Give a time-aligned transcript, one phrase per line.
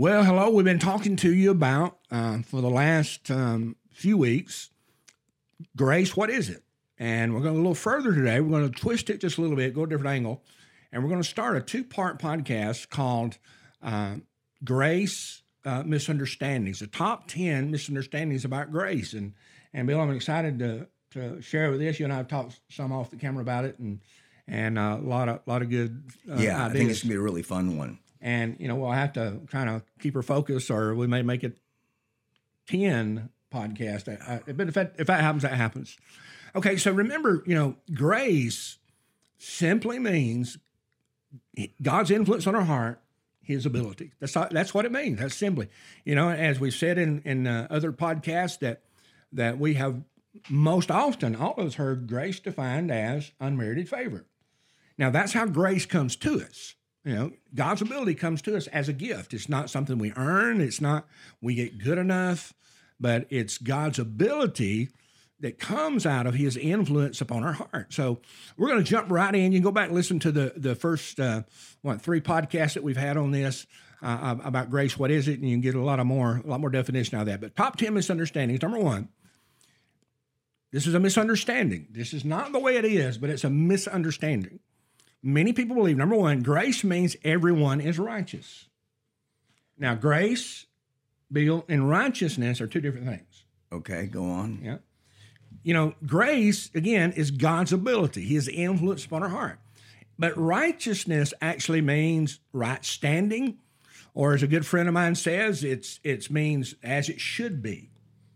[0.00, 0.48] Well, hello.
[0.50, 4.70] We've been talking to you about uh, for the last um, few weeks
[5.74, 6.16] grace.
[6.16, 6.62] What is it?
[7.00, 8.40] And we're going a little further today.
[8.40, 10.44] We're going to twist it just a little bit, go a different angle,
[10.92, 13.38] and we're going to start a two part podcast called
[13.82, 14.18] uh,
[14.62, 19.14] Grace uh, Misunderstandings, the top 10 misunderstandings about grace.
[19.14, 19.34] And,
[19.74, 21.98] and Bill, I'm excited to, to share with this.
[21.98, 23.98] You and I have talked some off the camera about it and,
[24.46, 26.70] and uh, a lot of, lot of good uh, yeah, ideas.
[26.70, 27.98] I think it's going to be a really fun one.
[28.20, 31.44] And, you know, we'll have to kind of keep her focus or we may make
[31.44, 31.58] it
[32.68, 34.08] 10 podcast.
[34.08, 35.96] I, I, but if that, if that happens, that happens.
[36.54, 38.78] Okay, so remember, you know, grace
[39.38, 40.58] simply means
[41.80, 43.00] God's influence on our heart,
[43.40, 44.12] His ability.
[44.20, 45.18] That's that's what it means.
[45.18, 45.68] That's simply,
[46.04, 48.82] you know, as we said in in uh, other podcasts that
[49.32, 50.02] that we have
[50.48, 54.24] most often all of us heard grace defined as unmerited favor.
[54.96, 56.74] Now that's how grace comes to us.
[57.04, 59.32] You know, God's ability comes to us as a gift.
[59.32, 60.60] It's not something we earn.
[60.60, 61.06] It's not
[61.40, 62.52] we get good enough,
[63.00, 64.90] but it's God's ability
[65.40, 67.94] that comes out of his influence upon our heart.
[67.94, 68.20] So
[68.56, 69.52] we're going to jump right in.
[69.52, 71.42] You can go back and listen to the the first uh,
[71.82, 73.66] what three podcasts that we've had on this
[74.02, 74.98] uh, about grace.
[74.98, 75.38] What is it?
[75.38, 77.40] And you can get a lot of more a lot more definition out of that.
[77.40, 78.62] But top ten misunderstandings.
[78.62, 79.08] Number one.
[80.70, 81.86] This is a misunderstanding.
[81.90, 84.60] This is not the way it is, but it's a misunderstanding.
[85.22, 88.66] Many people believe number one, grace means everyone is righteous.
[89.76, 90.66] Now, grace,
[91.30, 93.44] Bill, and righteousness are two different things.
[93.72, 94.60] Okay, go on.
[94.62, 94.78] Yeah
[95.62, 99.58] you know, grace, again, is God's ability, His influence upon our heart.
[100.18, 103.58] But righteousness actually means right standing,
[104.14, 107.90] or as a good friend of mine says, it's it means as it should be.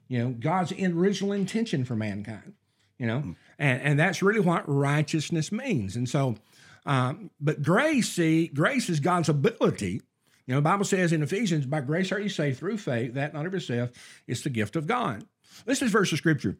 [0.08, 2.54] You know, God's original intention for mankind.
[2.98, 3.36] You know, mm.
[3.58, 5.96] and and that's really what righteousness means.
[5.96, 6.36] And so,
[6.86, 10.02] um, but grace, see, grace is God's ability.
[10.46, 13.32] You know, the Bible says in Ephesians, "By grace are you saved through faith; that
[13.32, 13.90] not of yourself;
[14.26, 15.24] it's the gift of God."
[15.64, 16.56] This is verse of scripture.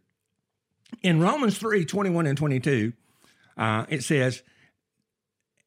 [1.02, 2.92] In Romans 3 21 and 22,
[3.56, 4.42] uh, it says,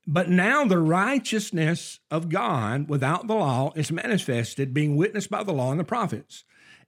[0.08, 5.54] But now the righteousness of God without the law is manifested, being witnessed by the
[5.54, 6.44] law and the prophets.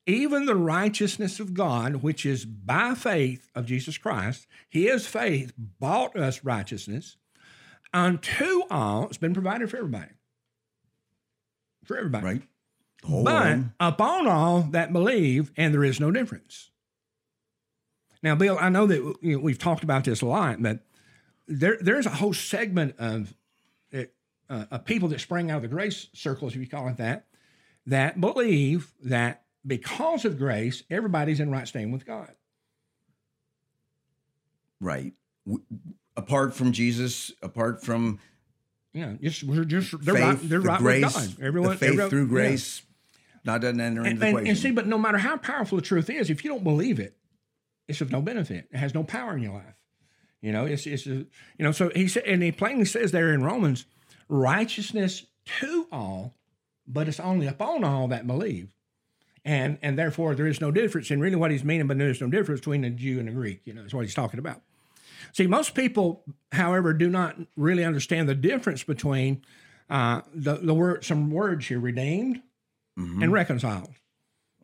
[0.06, 6.16] Even the righteousness of God, which is by faith of Jesus Christ, his faith bought
[6.16, 7.18] us righteousness.
[7.94, 10.12] Unto all, it's been provided for everybody.
[11.86, 12.26] For everybody.
[12.26, 12.42] Right.
[13.04, 13.74] Hold but on.
[13.80, 16.72] upon all that believe, and there is no difference.
[18.22, 20.80] Now, Bill, I know that you know, we've talked about this a lot, but
[21.48, 23.34] there there's a whole segment of
[24.50, 27.26] uh, of people that spring out of the grace circles, if you call it that,
[27.86, 32.32] that believe that because of grace, everybody's in right standing with God.
[34.80, 35.14] Right.
[36.16, 38.20] Apart from Jesus, apart from
[38.94, 41.46] yeah, just we're just they're faith, right, they're the right grace, with God.
[41.46, 43.40] Everyone, the faith everyone, through grace, yeah.
[43.46, 44.50] not doesn't enter and, into the and, equation.
[44.50, 47.16] And see, but no matter how powerful the truth is, if you don't believe it,
[47.88, 48.68] it's of no benefit.
[48.72, 49.76] It has no power in your life.
[50.42, 51.28] You know, it's it's you
[51.60, 51.72] know.
[51.72, 53.86] So he said, and he plainly says there in Romans,
[54.30, 55.26] righteousness
[55.60, 56.34] to all,
[56.88, 58.70] but it's only upon all that believe,
[59.46, 61.12] and and therefore there is no difference.
[61.12, 63.62] And really, what he's meaning, but there's no difference between a Jew and a Greek.
[63.66, 64.62] You know, that's what he's talking about.
[65.34, 69.44] See, most people, however, do not really understand the difference between
[69.90, 72.42] uh, the the word some words here, redeemed
[72.98, 73.24] mm-hmm.
[73.24, 73.94] and reconciled.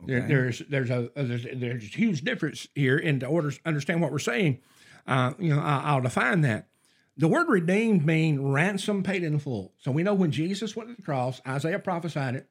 [0.04, 0.20] Okay.
[0.20, 4.12] There, there's there's a, there's there's a huge difference here, and to order understand what
[4.12, 4.60] we're saying,
[5.08, 6.68] uh, you know, I, will define that.
[7.16, 9.74] The word redeemed means ransom paid in full.
[9.78, 12.50] So we know when Jesus went to the cross, Isaiah prophesied it.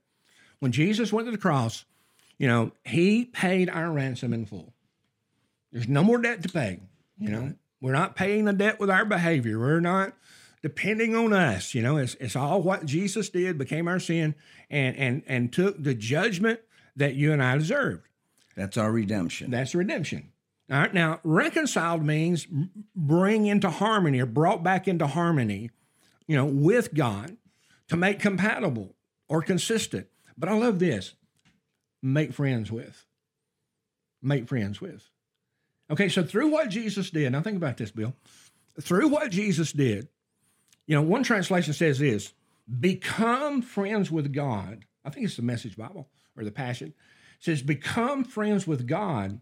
[0.60, 1.84] When Jesus went to the cross,
[2.38, 4.72] you know, he paid our ransom in full.
[5.72, 6.80] There's no more debt to pay.
[7.18, 9.58] You know, we're not paying the debt with our behavior.
[9.58, 10.14] We're not
[10.62, 11.74] depending on us.
[11.74, 14.36] You know, it's, it's all what Jesus did, became our sin,
[14.70, 16.60] and and and took the judgment
[16.96, 18.06] that you and I deserved.
[18.56, 19.50] That's our redemption.
[19.50, 20.30] That's redemption.
[20.70, 20.94] All right.
[20.94, 22.46] Now, reconciled means
[22.94, 25.70] bring into harmony or brought back into harmony,
[26.26, 27.36] you know, with God
[27.88, 28.94] to make compatible
[29.28, 30.06] or consistent.
[30.38, 31.14] But I love this
[32.02, 33.04] make friends with.
[34.22, 35.10] Make friends with.
[35.92, 38.14] Okay, so through what Jesus did, now think about this, Bill.
[38.80, 40.08] Through what Jesus did,
[40.86, 42.32] you know, one translation says this
[42.80, 44.86] become friends with God.
[45.04, 46.88] I think it's the Message Bible or the Passion.
[46.88, 49.40] It says, become friends with God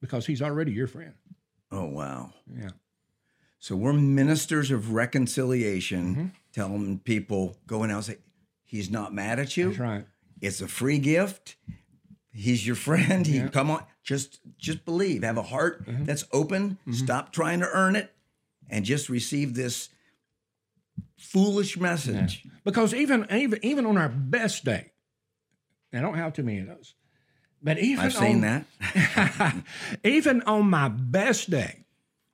[0.00, 1.14] because he's already your friend.
[1.70, 2.32] Oh, wow.
[2.54, 2.70] Yeah.
[3.58, 6.26] So we're ministers of reconciliation, mm-hmm.
[6.52, 8.18] telling people, going out and say,
[8.64, 9.68] he's not mad at you.
[9.68, 10.06] That's right.
[10.40, 11.56] It's a free gift.
[12.36, 13.26] He's your friend.
[13.26, 13.48] He yeah.
[13.48, 15.22] come on, just just believe.
[15.22, 16.04] Have a heart mm-hmm.
[16.04, 16.78] that's open.
[16.82, 16.92] Mm-hmm.
[16.92, 18.12] Stop trying to earn it,
[18.68, 19.88] and just receive this
[21.16, 22.42] foolish message.
[22.44, 22.50] Yeah.
[22.64, 24.92] Because even even even on our best day,
[25.92, 26.94] I don't have too many of those.
[27.62, 29.56] But even I've seen on, that.
[30.04, 31.86] even on my best day,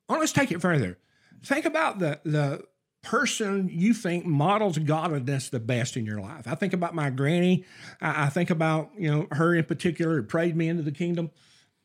[0.08, 0.98] oh, let's take it further.
[1.44, 2.64] Think about the the
[3.02, 6.46] person you think models godliness the best in your life.
[6.46, 7.64] I think about my granny.
[8.00, 11.30] I, I think about you know her in particular who prayed me into the kingdom.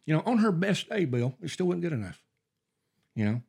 [0.06, 2.24] You know, on her best day, Bill, it still wasn't good enough.
[3.16, 3.42] You know,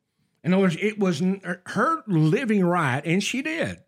[0.43, 3.79] in other words, it was er, her living right, and she did.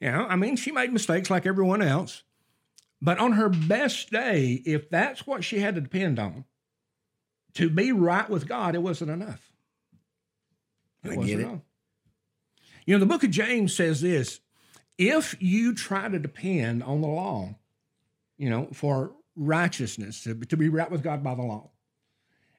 [0.00, 2.22] You know, I mean, she made mistakes like everyone else.
[3.02, 6.44] But on her best day, if that's what she had to depend on
[7.54, 9.50] to be right with God, it wasn't enough.
[11.04, 11.40] I get it.
[11.40, 11.60] enough.
[12.90, 14.40] You know, the book of James says this
[14.98, 17.54] if you try to depend on the law,
[18.36, 21.70] you know, for righteousness, to, to be right with God by the law,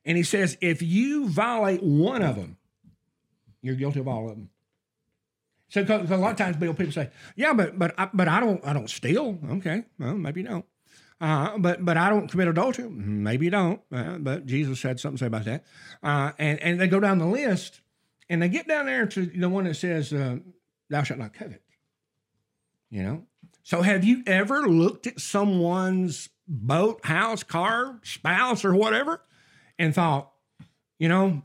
[0.06, 2.56] and he says, if you violate one of them,
[3.62, 4.50] you're guilty of all of them.
[5.68, 8.66] So, cause, a lot of times, people say, "Yeah, but but I, but I don't
[8.66, 10.66] I don't steal." Okay, well, maybe you don't.
[11.20, 12.90] Uh, but but I don't commit adultery.
[12.90, 13.82] Maybe you don't.
[13.92, 15.66] Uh, but Jesus had something to say about that.
[16.02, 17.81] Uh, and and they go down the list,
[18.32, 20.38] and they get down there to the one that says, uh,
[20.90, 21.62] "Thou shalt not covet."
[22.90, 23.24] You know.
[23.64, 29.22] So have you ever looked at someone's boat, house, car, spouse, or whatever,
[29.78, 30.32] and thought,
[30.98, 31.44] you know,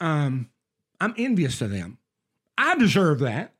[0.00, 0.48] um,
[1.00, 1.98] I'm envious of them.
[2.56, 3.52] I deserve that.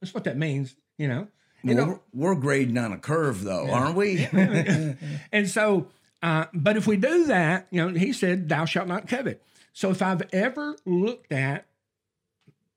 [0.00, 1.28] That's what that means, you know.
[1.62, 4.26] You Well, know, we're, we're grading on a curve, though, aren't we?
[5.32, 5.88] and so,
[6.22, 9.42] uh, but if we do that, you know, he said, "Thou shalt not covet."
[9.76, 11.66] So if I've ever looked at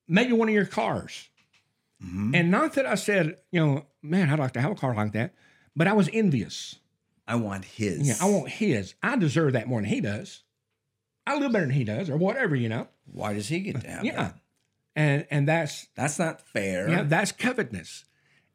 [0.05, 1.29] maybe one of your cars,
[2.03, 2.35] Mhm.
[2.35, 5.13] and not that I said, you know, man, I'd like to have a car like
[5.13, 5.33] that,
[5.77, 6.75] but I was envious.
[7.25, 8.05] I want his.
[8.05, 8.95] Yeah, I want his.
[9.01, 10.43] I deserve that more than he does.
[11.25, 12.89] I live better than he does, or whatever, you know.
[13.05, 14.39] Why does he get to have Yeah, that?
[14.97, 16.89] and and that's That's not fair.
[16.89, 18.03] Yeah, that's covetousness.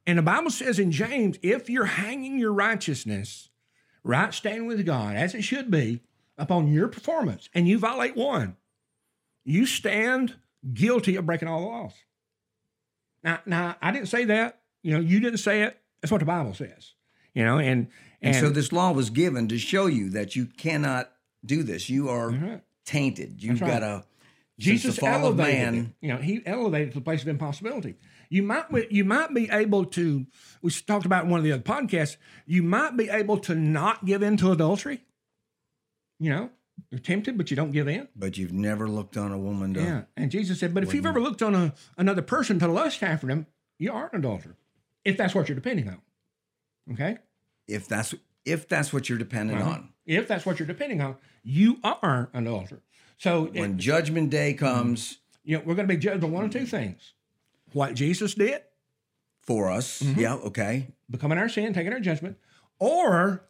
[0.06, 3.48] And the Bible says in James, if you're hanging your righteousness,
[4.02, 6.02] right standing with God, as it should be,
[6.38, 8.56] upon your performance, and you violate one,
[9.44, 10.34] you stand
[10.72, 11.92] guilty of breaking all the laws.
[13.22, 14.60] Now, now I didn't say that.
[14.82, 15.78] You know, you didn't say it.
[16.00, 16.92] That's what the Bible says.
[17.34, 17.88] You know, and
[18.22, 21.10] and, and, so this law was given to show you that you cannot
[21.44, 21.90] do this.
[21.90, 22.62] You are Mhm.
[22.84, 23.42] tainted.
[23.42, 23.80] You've right.
[23.80, 24.04] got a
[24.58, 25.94] Jesus since the of elevated man.
[26.00, 27.96] You know, he elevated to the place of impossibility.
[28.28, 30.26] You might you might be able to.
[30.62, 32.16] We talked about in one of the other podcasts.
[32.46, 35.04] You might be able to not give in to adultery.
[36.24, 36.50] You know,
[36.90, 38.08] you're tempted, but you don't give in.
[38.16, 39.82] But you've never looked on a woman to.
[39.82, 43.02] Yeah, and Jesus said, "But if you've ever looked on a, another person to lust
[43.02, 43.46] after them,
[43.78, 44.56] you are an adulterer.
[45.04, 46.00] If that's what you're depending on,
[46.92, 47.18] okay.
[47.68, 48.14] If that's
[48.46, 49.70] if that's what you're depending Uh-huh.
[49.70, 49.88] on.
[50.06, 52.80] If that's what you're depending on, you are an adulterer.
[53.18, 56.44] So it- When Judgment Day comes you know, we're going to be judged on one
[56.46, 57.12] of two things:
[57.74, 58.62] what Jesus did,
[59.42, 60.20] for us, Mm-hmm.
[60.20, 60.86] yeah, okay.
[61.10, 62.38] becoming our sin, taking our judgment,
[62.78, 63.44] or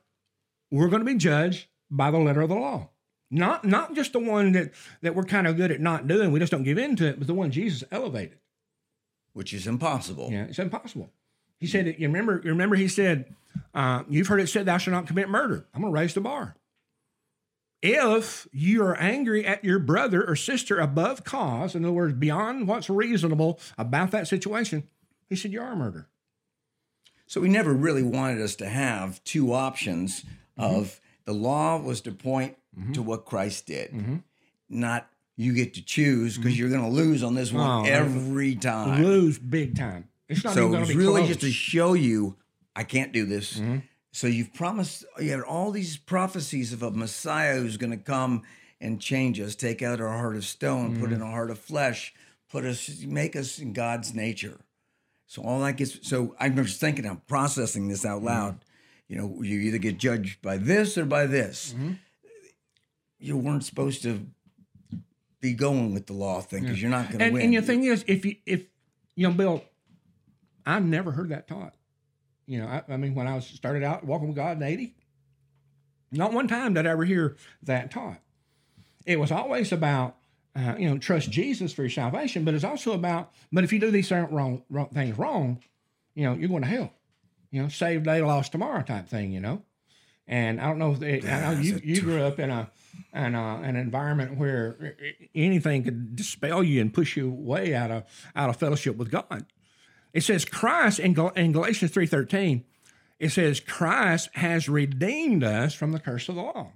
[0.73, 2.91] we're going to be judged by the letter of the law.
[3.31, 4.73] Not not just the one that
[5.03, 7.19] that we're kind of good at not doing, we just don't give in to it,
[7.19, 8.39] but the one Jesus elevated.
[9.33, 10.31] Which is impossible.
[10.31, 11.11] Yeah, it's impossible.
[11.59, 13.35] He said, you remember, you remember he said,
[13.75, 15.67] uh, you've heard it said, thou shalt not commit murder.
[15.75, 16.57] I'm going to raise the bar.
[17.83, 22.69] If you are angry at your brother or sister above cause, in other words, beyond
[22.69, 24.85] what's reasonable about that situation,
[25.29, 26.09] he said, you are a murderer.
[27.27, 30.25] So he never really wanted us to have two options
[30.57, 30.75] Mm-hmm.
[30.77, 32.57] of the law was to point
[32.93, 34.23] to what Christ did,
[34.69, 37.87] not you get to choose because you're going to lose on this one Mm-hmm.
[37.87, 39.03] Oh, every time.
[39.03, 40.09] Lose big time.
[40.29, 41.29] It's not So even was really close.
[41.29, 42.37] just to show you
[42.77, 43.55] I can't do this.
[43.59, 43.79] Mm-hmm.
[44.13, 48.43] So you've promised you had all these prophecies of a Messiah who's going to come
[48.81, 51.15] and change us, take out our heart of stone, put Mm-hmm.
[51.15, 52.15] in a heart of flesh,
[52.51, 54.61] put us, make us in God's nature.
[55.27, 56.07] So all that gets.
[56.09, 58.59] So I'm just thinking, I'm processing this out loud.
[59.09, 61.75] You know, you either get judged by this or by this.
[63.19, 64.27] You weren't supposed to
[65.41, 67.43] be going with the law thing because you're not going to win.
[67.43, 68.65] and the thing is, if you if
[69.15, 69.65] you know, Bill,
[70.67, 71.75] I never heard that taught.
[72.47, 74.95] You know, I, I mean, when I was started out walking with God in '80,
[76.13, 78.21] not one time did I ever hear that taught.
[79.07, 80.17] It was always about
[80.57, 83.79] uh, you know trust Jesus for your salvation, but it's also about but if you
[83.79, 85.61] do these certain wrong, wrong things wrong,
[86.15, 86.93] you know you're going to hell.
[87.55, 89.31] You know, save day, lost tomorrow type thing.
[89.31, 89.63] You know,
[90.27, 92.69] and I don't know if they, I know you you grew up in a
[93.15, 94.97] in a, an environment where
[95.35, 99.47] anything could dispel you and push you way out of out of fellowship with God.
[100.13, 102.65] It says Christ in, Gal- in Galatians three thirteen.
[103.21, 106.73] It says Christ has redeemed us from the curse of the law.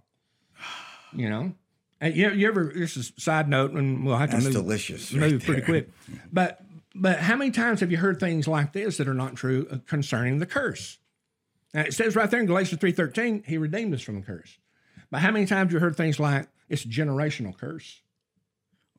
[1.13, 1.53] You know,
[2.01, 2.73] and you, you ever?
[2.73, 5.13] This is a side note, and we'll have to That's move, delicious.
[5.13, 5.91] right pretty quick.
[6.33, 6.61] But
[7.01, 10.39] but how many times have you heard things like this that are not true concerning
[10.39, 10.99] the curse?
[11.75, 14.59] Now, it says right there in Galatians 3.13, he redeemed us from the curse.
[15.11, 18.01] But how many times you heard things like, it's a generational curse?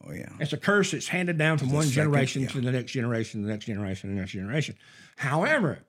[0.05, 0.29] Oh yeah.
[0.39, 2.47] It's a curse that's handed down from one second- generation yeah.
[2.49, 4.75] to the next generation, the next generation, the next generation.
[5.17, 5.79] However,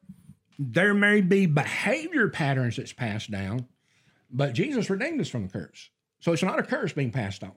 [0.58, 3.66] there may be behavior patterns that's passed down,
[4.30, 5.90] but Jesus redeemed us from the curse.
[6.18, 7.52] So it's not a curse being passed on.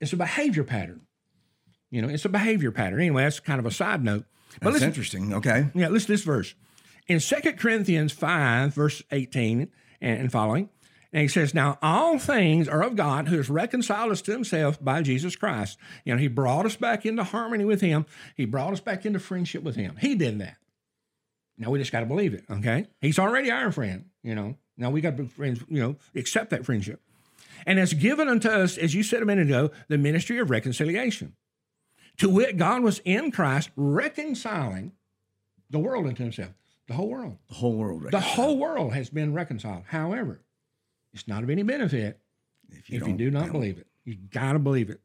[0.00, 1.00] It's a behavior pattern.
[1.92, 3.00] You know, it's a behavior pattern.
[3.00, 4.24] Anyway, that's kind of a side note.
[4.54, 5.34] But That's listen, interesting.
[5.34, 5.66] Okay.
[5.74, 6.54] yeah, listen to this verse.
[7.06, 9.68] In 2 Corinthians 5, verse 18
[10.00, 10.70] and, following,
[11.12, 14.82] and he says, Now all things are of God who has reconciled us to himself
[14.82, 15.78] by Jesus Christ.
[16.04, 18.06] You know, he brought us back into harmony with him,
[18.36, 19.96] he brought us back into friendship with him.
[20.00, 20.56] He did that.
[21.58, 22.86] Now we just got to believe it, okay?
[23.02, 24.56] He's already our friend, you know.
[24.78, 27.02] Now we got to be friends, you know, accept that friendship.
[27.66, 31.34] And has given unto us, as you said a minute ago, the ministry of reconciliation.
[32.18, 34.92] To wit, God was in Christ reconciling
[35.70, 36.52] the world unto himself.
[36.86, 37.38] The whole world.
[37.48, 38.10] The whole world.
[38.10, 39.84] The whole world has been reconciled.
[39.86, 40.40] However,
[41.12, 42.20] it's not of any benefit
[42.70, 43.86] if if you don't- do not believe it.
[44.04, 45.00] You got to believe it.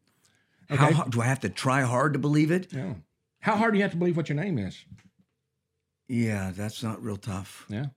[0.69, 0.93] How Okay?
[0.93, 2.73] hard, do I have to try hard to believe it?
[2.73, 2.95] Yeah.
[3.39, 4.83] How hard do you have to believe what your name is?
[6.09, 7.65] Yeah, that's not real tough.
[7.69, 7.87] Yeah.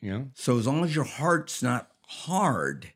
[0.00, 2.92] You know, So as long as your heart's not hard,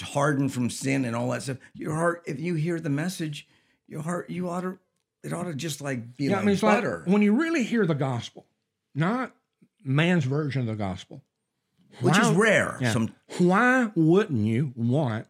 [0.00, 1.58] hardened from sin and all that stuff.
[1.74, 3.46] Your heart, if you hear the message,
[3.86, 4.78] your heart, you ought to,
[5.22, 6.32] it ought to just like be yeah.
[6.32, 7.02] like I mean, butter.
[7.04, 8.46] like when you really hear the gospel,
[8.94, 9.32] not
[9.82, 11.22] man's version of the gospel,
[12.00, 12.78] which is rare.
[12.80, 12.92] Yeah.
[12.92, 15.26] Some Why wouldn't you want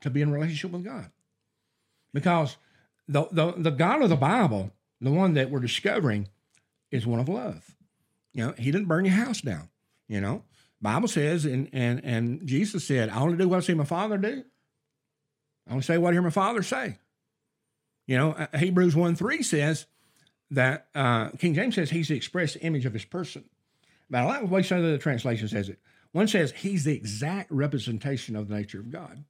[0.00, 1.10] to be in relationship with God?
[2.12, 2.56] Because
[3.08, 4.70] the, the, the God of the Bible,
[5.00, 6.28] the one that we're discovering,
[6.90, 7.74] is one of love.
[8.32, 9.68] You know, he didn't burn your house down.
[10.08, 10.42] You know,
[10.82, 14.18] Bible says, and and and Jesus said, I only do what I see my father
[14.18, 14.42] do.
[15.68, 16.98] I only say what I hear my father say.
[18.06, 19.86] You know, uh, Hebrews 1 3 says
[20.50, 23.44] that uh, King James says he's the express image of his person.
[24.10, 25.78] But I like the way some of the translation says it.
[26.10, 29.24] One says he's the exact representation of the nature of God.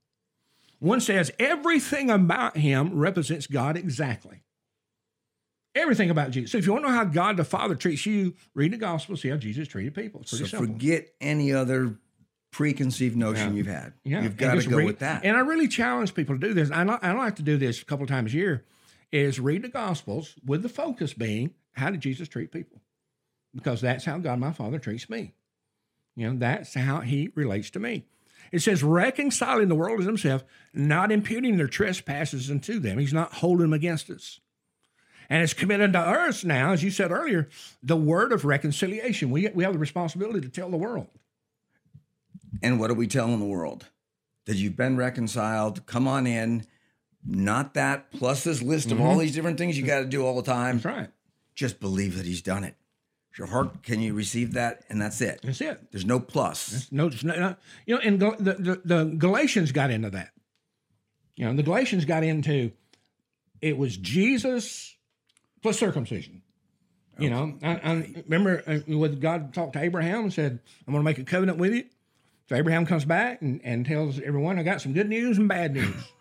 [0.80, 4.42] One says everything about him represents God exactly.
[5.74, 6.52] Everything about Jesus.
[6.52, 9.16] So if you want to know how God the Father treats you, read the gospel,
[9.16, 10.20] see how Jesus treated people.
[10.20, 10.74] It's pretty so simple.
[10.74, 11.96] forget any other
[12.50, 13.56] preconceived notion Yeah.
[13.56, 13.92] you've had.
[14.04, 15.24] Yeah, You've got to go read- with that.
[15.24, 16.70] And I really challenge people to do this.
[16.70, 18.64] I, I like to do this a couple of times a year.
[19.10, 22.80] Is read the Gospels with the focus being how did Jesus treat people?
[23.54, 25.32] Because that's how God my Father treats me.
[26.16, 28.04] You know, that's how He relates to me.
[28.52, 32.98] It says reconciling the world to Himself, not imputing their trespasses unto them.
[32.98, 34.40] He's not holding them against us.
[35.32, 37.48] And it's committed to us now, as you said earlier,
[37.82, 39.30] the word of reconciliation.
[39.30, 41.08] We, we have the responsibility to tell the world.
[42.62, 43.86] And what are we telling the world?
[44.44, 45.86] That you've been reconciled.
[45.86, 46.66] Come on in.
[47.26, 50.36] Not that plus this list of all these different things you got to do all
[50.36, 50.80] the time.
[50.80, 50.88] Mm-hmm.
[50.88, 51.10] That's right.
[51.54, 52.74] Just believe that he's done it.
[53.38, 54.84] Your heart, can you receive that?
[54.90, 55.40] And that's it.
[55.42, 55.80] That's it.
[55.92, 56.92] There's no plus.
[56.92, 60.32] No, not, not- you know, and the, the, the Galatians got into that.
[61.36, 62.72] You know, the Galatians got into
[63.62, 64.94] it was Jesus
[65.62, 66.42] plus circumcision.
[67.18, 71.04] You know, I, I remember uh, when God talked to Abraham and said, "I'm going
[71.04, 71.84] to make a covenant with you."
[72.48, 75.74] So Abraham comes back and, and tells everyone, "I got some good news and bad
[75.74, 76.12] news."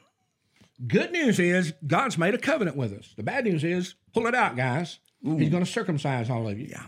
[0.87, 3.13] good news is God's made a covenant with us.
[3.15, 4.99] The bad news is, pull it out, guys.
[5.23, 6.67] He's going to circumcise all of you.
[6.71, 6.87] Yeah.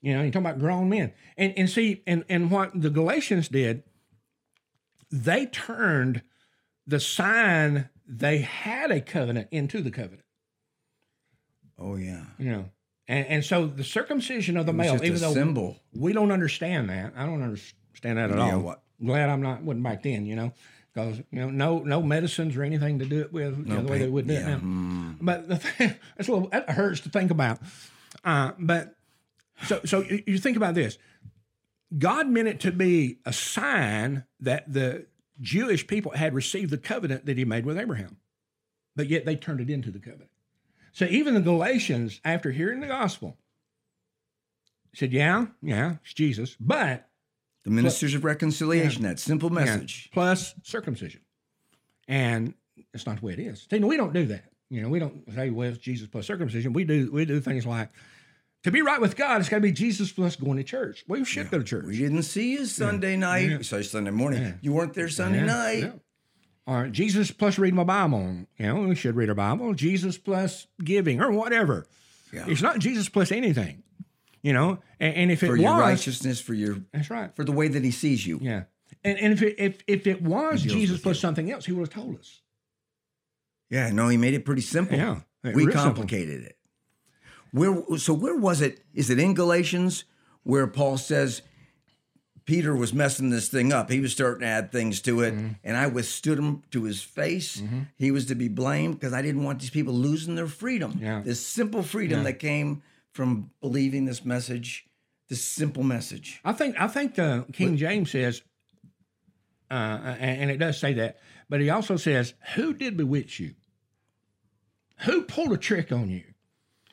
[0.00, 1.12] You know, you talk about grown men.
[1.36, 3.82] And and see, and, and what the Galatians did,
[5.10, 6.22] they turned
[6.86, 10.22] the sign they had a covenant into the covenant.
[11.80, 12.24] Oh, yeah.
[12.38, 12.70] You know.
[13.08, 15.76] And and so the circumcision of the male, even though symbol.
[15.92, 17.12] we don't understand that.
[17.16, 18.60] I don't understand that at Yeah, all.
[18.60, 18.82] what?
[19.04, 20.52] Glad I'm not wasn't back then, you know.
[20.94, 23.90] Because you know, no no medicines or anything to do it with you know, the
[23.90, 25.14] way they would do yeah, it now.
[25.20, 27.58] But the thing, that's a little that hurts to think about.
[28.24, 28.94] Uh, but
[29.64, 30.96] so so you think about this.
[31.98, 35.06] God meant it to be a sign that the
[35.40, 38.18] Jewish people had received the covenant that He made with Abraham,
[38.94, 40.29] but yet they turned it into the covenant.
[40.92, 43.36] So even the Galatians, after hearing the gospel,
[44.94, 47.08] said, "Yeah, yeah, it's Jesus, but
[47.64, 50.10] The ministers of reconciliation, that simple yeah, message.
[50.12, 51.20] plus circumcision,"
[52.08, 52.54] and
[52.92, 53.66] it's not the way it is.
[53.70, 54.44] See, we don't do that.
[54.68, 57.66] You know, we don't say, "Well, it's Jesus plus circumcision." We do we do things
[57.66, 57.90] like
[58.64, 59.40] to be right with God.
[59.40, 61.04] It's got to be Jesus plus going to church.
[61.06, 61.84] Well, you should go to church.
[61.86, 63.58] We didn't see you Sunday night.
[63.58, 64.58] We saw you Sunday morning.
[64.60, 66.00] You weren't there Sunday Yeah, night.
[66.66, 68.46] Or Jesus plus reading my Bible.
[68.58, 69.74] You know, we should read our Bible.
[69.74, 71.86] Jesus plus giving or whatever.
[72.32, 72.44] Yeah.
[72.46, 73.82] It's not Jesus plus anything.
[74.42, 77.34] You know, and, and if it For was, your righteousness, for your that's right.
[77.36, 78.38] for the way that he sees you.
[78.40, 78.62] Yeah,
[79.04, 81.20] and and if it, if if it was Jesus plus you.
[81.20, 82.40] something else, he would have told us.
[83.68, 84.96] Yeah, no, he made it pretty simple.
[84.96, 85.82] Yeah, we real simple.
[85.82, 86.56] complicated it.
[87.52, 88.82] Where so where was it?
[88.94, 90.04] Is it in Galatians
[90.42, 91.42] where Paul says
[92.50, 93.88] Peter was messing this thing up?
[93.88, 97.62] He was starting to add things to it, and I withstood him to his face.
[97.96, 100.98] He was to be blamed because I didn't want these people losing their freedom.
[101.00, 101.22] Yeah.
[101.24, 104.84] This simple freedom that came from believing this message,
[105.28, 106.40] this simple message.
[106.44, 108.42] I think I think the King James says,
[109.70, 113.54] uh, and it does say that, but he also says, "Who did bewitch you?
[115.02, 116.24] Who pulled a trick on you?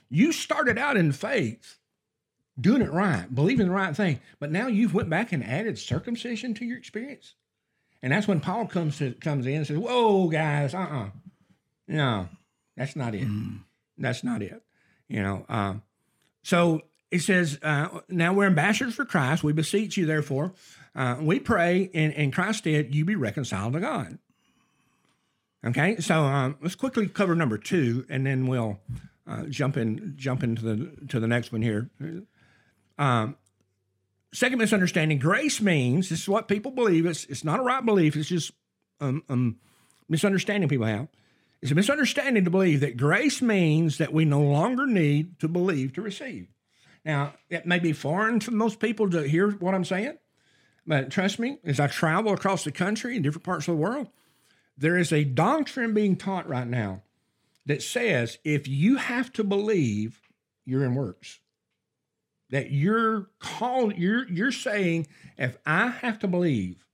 [0.08, 1.80] You started out in faith,
[2.60, 6.54] doing it right, believing the right thing, but now you've went back and added circumcision
[6.56, 7.36] to your experience."
[8.02, 11.10] And that's when Paul comes to comes in and says, "Whoa, guys, uh, uh
[11.88, 12.30] no,
[12.76, 13.28] that's not it.
[13.98, 14.62] That's not it.
[15.08, 15.82] You know." Um,
[16.44, 19.44] so it says, uh, now we're ambassadors for Christ.
[19.44, 20.54] We beseech you, therefore,
[20.96, 24.18] uh, we pray in, in Christ's stead, you be reconciled to God.
[25.66, 28.80] Okay, so um, let's quickly cover number two, and then we'll
[29.28, 31.90] uh, jump in jump into the to the next one here.
[32.98, 33.36] Um,
[34.34, 37.06] second misunderstanding: grace means this is what people believe.
[37.06, 38.16] It's it's not a right belief.
[38.16, 38.52] It's just
[39.00, 39.58] um, um,
[40.10, 41.08] misunderstanding people have.
[41.62, 45.94] It's a misunderstanding to believe that grace means that we no longer need to believe
[45.94, 46.48] to receive.
[47.04, 50.18] Now, it may be foreign to most people to hear what I'm saying,
[50.86, 54.10] but trust me, as I travel across the country in different parts of the world,
[54.78, 57.02] there is a doctrine being taught right now
[57.66, 60.22] that says if you have to believe,
[60.66, 61.40] you're in works.
[62.50, 66.86] That you're called, you're you're saying, if I have to believe,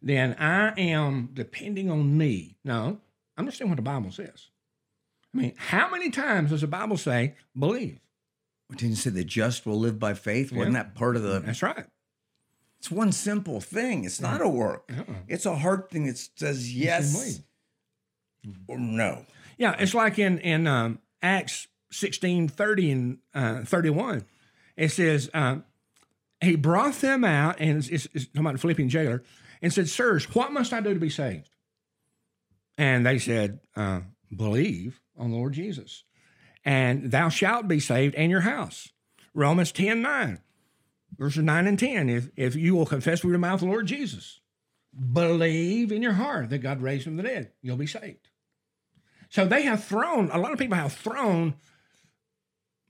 [0.00, 2.56] then I am depending on me.
[2.64, 2.98] No,
[3.36, 4.48] I'm just saying what the Bible says.
[5.34, 7.98] I mean, how many times does the Bible say believe?
[8.70, 10.50] Didn't you say the just will live by faith?
[10.52, 11.40] Wasn't that part of the?
[11.40, 11.86] That's right.
[12.78, 14.04] It's one simple thing.
[14.04, 14.90] It's not a work.
[14.90, 15.14] Uh-uh.
[15.28, 17.40] It's a hard thing that says yes
[18.66, 19.24] or no.
[19.56, 24.24] Yeah, it's like in in um, Acts 16, 30 and uh, 31.
[24.76, 25.64] It says, um,
[26.40, 29.22] he brought them out, and it's, it's, it's talking about the Philippian jailer,
[29.60, 31.50] and said, Sirs, what must I do to be saved?
[32.76, 34.00] And they said, uh,
[34.34, 36.04] Believe on the Lord Jesus,
[36.64, 38.88] and thou shalt be saved and your house.
[39.34, 40.40] Romans 10, 9,
[41.18, 42.08] verses 9 and 10.
[42.08, 44.40] If, if you will confess with your mouth the Lord Jesus,
[45.12, 48.28] believe in your heart that God raised him from the dead, you'll be saved.
[49.28, 51.54] So they have thrown, a lot of people have thrown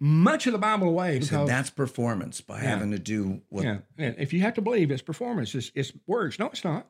[0.04, 3.78] much of the Bible away So because that's performance by having to do what yeah,
[3.96, 6.40] if you have to believe it's performance, it's, it's works.
[6.40, 6.88] No, it's not.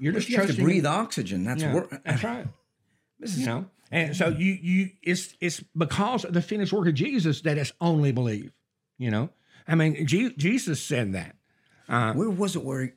[0.00, 1.44] You're just you have to breathe oxygen.
[1.44, 2.02] That's Yeah, work.
[2.04, 2.46] That's right.
[3.20, 6.88] This is You know, and so you you it's it's because of the finished work
[6.88, 8.50] of Jesus that it's only believe.
[8.98, 9.30] You know,
[9.68, 11.36] I mean, Je- Jesus said that.
[11.88, 12.94] Uh, where was it where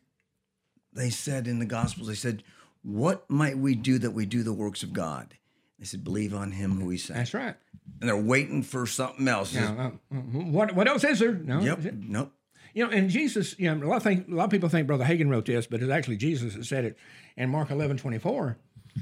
[0.93, 2.41] they said in the Gospels, they said,
[2.81, 5.35] What might we do that we do the works of God?
[5.79, 7.19] They said, Believe on him who he sent.
[7.19, 7.55] That's right.
[8.01, 9.53] And they're waiting for something else.
[9.53, 11.33] Now, uh, what what else is there?
[11.33, 11.59] No.
[11.59, 11.93] Yep.
[11.93, 12.31] Nope.
[12.73, 14.85] You know, and Jesus, you know, a lot of think, a lot of people think
[14.85, 16.97] Brother Hagin wrote this, but it's actually Jesus that said it
[17.37, 18.57] in Mark 11, 24.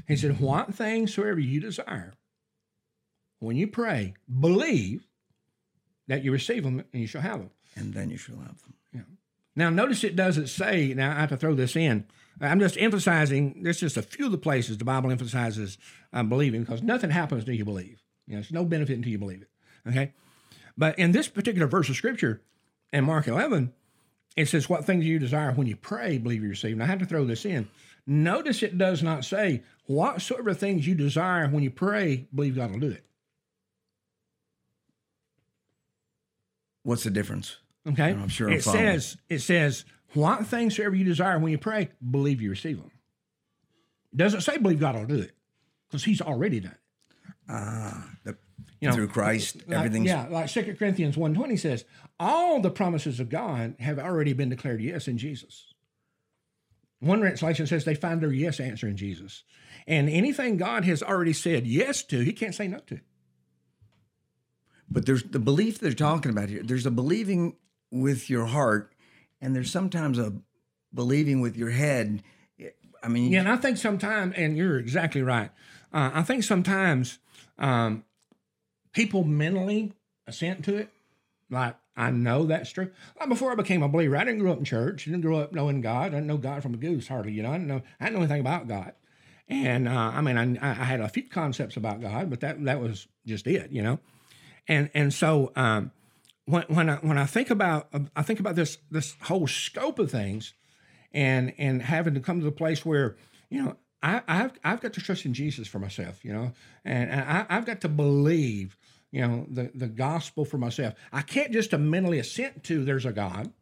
[0.07, 2.13] He said, What things soever you desire,
[3.39, 5.07] when you pray, believe
[6.07, 7.49] that you receive them and you shall have them.
[7.75, 8.73] And then you shall have them.
[8.93, 9.01] Yeah.
[9.55, 12.05] Now, notice it doesn't say, now I have to throw this in.
[12.41, 15.77] I'm just emphasizing, there's just a few of the places the Bible emphasizes
[16.11, 18.01] um, believing because nothing happens until you believe.
[18.27, 19.49] You know, it's no benefit until you believe it.
[19.87, 20.13] Okay.
[20.77, 22.41] But in this particular verse of scripture,
[22.91, 23.73] in Mark 11,
[24.35, 26.73] it says, What things you desire when you pray, believe you receive?
[26.73, 27.67] And I have to throw this in.
[28.05, 32.79] Notice it does not say, Whatsoever things you desire when you pray, believe God will
[32.79, 33.03] do it.
[36.83, 37.57] What's the difference?
[37.87, 38.11] Okay.
[38.11, 41.89] I'm sure I'm it says it says want things soever you desire when you pray,
[42.09, 42.91] believe you receive them.
[44.13, 45.35] It doesn't say believe God will do it
[45.89, 46.77] because He's already done it.
[47.49, 48.37] Ah, the,
[48.79, 51.83] You know, through Christ, Like- everything's yeah, like Second Corinthians 1.20 says,
[52.19, 55.73] all the promises of God have already been declared yes in Jesus.
[56.99, 59.43] One translation says they find their yes answer in Jesus.
[59.87, 63.01] And anything God has already said yes to, he can't say no to.
[64.89, 66.61] But there's the belief they're talking about here.
[66.63, 67.57] There's a believing
[67.93, 68.91] with your heart,
[69.39, 70.33] and there's sometimes a
[70.93, 72.23] believing with your head.
[73.01, 75.51] I mean, Yeah, and I think sometimes, and you're exactly right.
[75.93, 77.19] Uh, I think sometimes
[77.59, 78.03] um,
[78.93, 79.93] people mentally
[80.25, 80.89] assent to it.
[81.49, 82.89] Like, I know that's true.
[83.19, 85.07] Like before I became a believer, I didn't grow up in church.
[85.07, 86.07] I didn't grow up knowing God.
[86.07, 87.33] I didn't know God from a goose, hardly.
[87.33, 88.93] You know, I didn't know, I didn't know anything about God.
[89.47, 92.81] And uh, I mean, I, I had a few concepts about God, but that that
[92.81, 93.99] was just it, you know.
[94.67, 95.91] And and so um,
[96.45, 100.11] when when I when I think about I think about this this whole scope of
[100.11, 100.53] things,
[101.11, 103.15] and and having to come to the place where
[103.49, 106.51] you know I, I've I've got to trust in Jesus for myself, you know,
[106.83, 108.77] and, and I, I've got to believe
[109.13, 110.95] you know, the, the gospel for myself.
[111.13, 113.53] I can't just mentally assent to there's a God.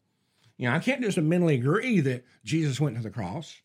[0.57, 3.57] You know, I can't just mentally agree that Jesus went to the cross.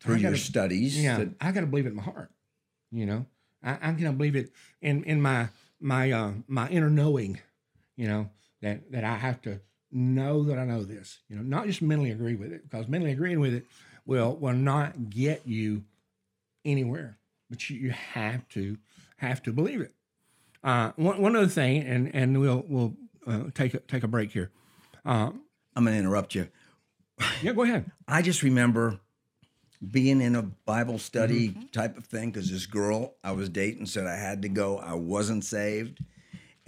[0.00, 1.00] Through your gotta- studies.
[1.00, 2.32] Yeah, that- I got to believe it in my heart.
[2.90, 3.26] You know,
[3.62, 4.50] I, I'm going to believe it
[4.82, 5.50] in in my
[5.80, 7.38] my uh, my inner knowing.
[7.96, 8.30] You know
[8.62, 11.20] that that I have to know that I know this.
[11.28, 13.64] You know, not just mentally agree with it because mentally agreeing with it
[14.06, 15.84] will will not get you
[16.64, 17.18] anywhere.
[17.50, 18.76] But you, you have to
[19.18, 19.94] have to believe it.
[20.62, 22.94] Uh, one one other thing, and and we'll we'll
[23.26, 24.50] uh, take a, take a break here.
[25.04, 25.30] Uh,
[25.76, 26.48] I'm going to interrupt you.
[27.42, 27.90] yeah, go ahead.
[28.08, 28.98] I just remember
[29.90, 31.66] being in a Bible study Mm-hmm.
[31.72, 34.78] type of thing because this girl I was dating said I had to go.
[34.78, 36.00] I wasn't saved.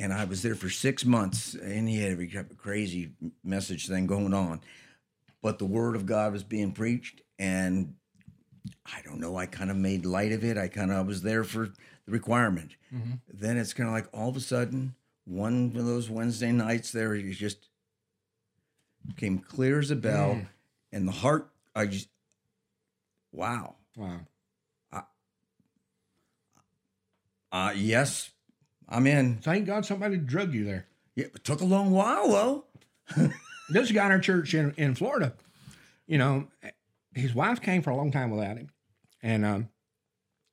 [0.01, 3.11] And I was there for six months and he had a crazy
[3.45, 4.63] message thing going on.
[5.43, 7.21] But the word of God was being preached.
[7.39, 7.97] And
[8.87, 10.57] I don't know, I kind of made light of it.
[10.57, 12.77] I kind of was there for the requirement.
[12.95, 13.13] Mm-hmm.
[13.29, 14.95] Then it's kind of like all of a sudden,
[15.27, 17.69] one of those Wednesday nights there, you just
[19.19, 20.31] came clear as a bell.
[20.31, 20.47] Mm.
[20.93, 22.09] And the heart, I just,
[23.33, 23.75] wow.
[23.97, 24.21] Wow.
[27.53, 28.31] Uh, yes,
[28.91, 29.37] I'm in.
[29.37, 30.87] Thank God somebody drug you there.
[31.15, 32.65] Yeah, it took a long while though.
[33.71, 35.33] this guy in our church in, in Florida,
[36.07, 36.49] you know,
[37.15, 38.71] his wife came for a long time without him.
[39.23, 39.69] And um,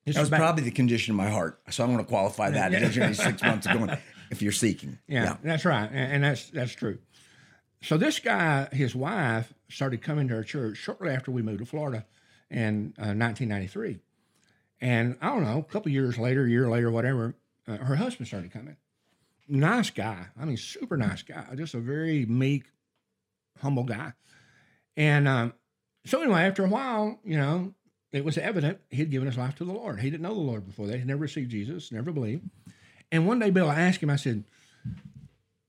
[0.04, 1.60] this That was back- probably the condition of my heart.
[1.70, 2.72] So I'm going to qualify that.
[2.72, 2.86] Yeah.
[2.88, 3.96] It six months ago.
[4.30, 5.88] If you're seeking, yeah, that's right.
[5.90, 6.98] And, and that's that's true.
[7.82, 11.66] So this guy, his wife, started coming to our church shortly after we moved to
[11.66, 12.04] Florida
[12.50, 14.00] in uh, 1993.
[14.80, 17.34] And I don't know, a couple years later, a year later, whatever,
[17.68, 18.76] uh, her husband started coming.
[19.48, 20.26] Nice guy.
[20.38, 21.44] I mean, super nice guy.
[21.56, 22.64] Just a very meek,
[23.60, 24.12] humble guy.
[24.96, 25.52] And um,
[26.04, 27.74] so anyway, after a while, you know,
[28.12, 30.00] it was evident he'd given his life to the Lord.
[30.00, 30.98] He didn't know the Lord before that.
[30.98, 32.48] He never received Jesus, never believed.
[33.12, 34.44] And one day, Bill, I asked him, I said,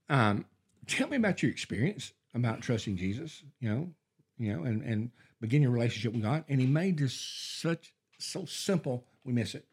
[0.10, 0.46] um,
[0.88, 3.90] tell me about your experience about trusting Jesus, you know,
[4.38, 6.44] you know, and, and begin your relationship with God.
[6.48, 9.66] And he made this such so simple, we miss it.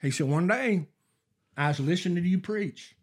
[0.00, 0.88] He said, One day
[1.56, 2.96] I was listening to you preach,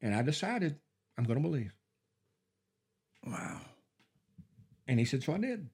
[0.00, 0.78] and I decided
[1.16, 1.72] I'm going to believe.
[3.26, 3.60] wow.
[4.88, 5.68] And he said, So I did.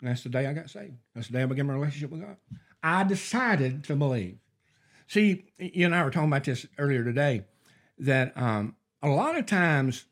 [0.00, 0.96] And that's the day I got saved.
[1.14, 2.36] That's the day I began my relationship with God.
[2.82, 4.38] I decided to believe.
[5.08, 7.44] See, you and I were talking about this earlier today
[7.98, 10.04] that um, a lot of times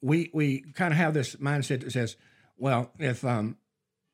[0.00, 2.16] we we kind of have this mindset that says,
[2.56, 3.56] well, if um,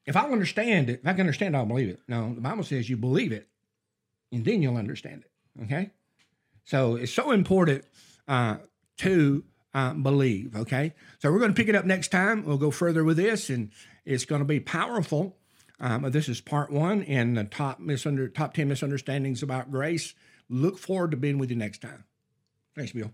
[0.07, 2.01] if I understand it, if I can understand it, I'll believe it.
[2.07, 3.49] No, the Bible says you believe it,
[4.31, 5.65] and then you'll understand it.
[5.65, 5.91] Okay,
[6.69, 7.83] so it's so important
[8.29, 8.59] uh,
[8.99, 10.55] to uh, believe.
[10.55, 12.45] Okay, so we're going to pick it up next time.
[12.45, 13.71] We'll go further with this, and
[14.05, 15.39] it's going to be powerful.
[15.81, 20.13] Um, this is part one in the top misunder top ten misunderstandings about grace.
[20.51, 22.05] Look forward to being with you next time.
[22.77, 23.13] Thanks, Bill.